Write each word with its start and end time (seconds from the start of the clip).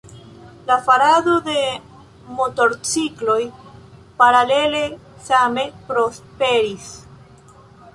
La 0.69 0.77
farado 0.87 1.35
de 1.49 1.57
motorcikloj 2.39 3.39
paralele 4.23 4.83
same 5.31 5.71
prosperis. 5.93 6.95